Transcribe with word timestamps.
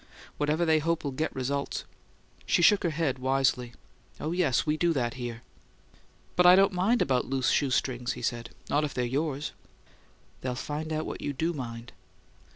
Whatever 0.37 0.65
they 0.65 0.79
hope 0.79 1.03
will 1.03 1.11
get 1.11 1.35
results." 1.35 1.83
She 2.47 2.63
shook 2.63 2.81
her 2.81 2.89
head 2.89 3.19
wisely. 3.19 3.73
"Oh, 4.19 4.31
yes; 4.31 4.65
we 4.65 4.75
do 4.75 4.93
that 4.93 5.13
here!" 5.13 5.43
"But 6.35 6.47
I 6.47 6.55
don't 6.55 6.73
mind 6.73 7.07
loose 7.07 7.51
shoe 7.51 7.69
strings," 7.69 8.13
he 8.13 8.23
said. 8.23 8.49
"Not 8.67 8.83
if 8.83 8.95
they're 8.95 9.05
yours." 9.05 9.51
"They'll 10.41 10.55
find 10.55 10.91
out 10.91 11.05
what 11.05 11.21
you 11.21 11.33
do 11.33 11.53
mind." 11.53 11.91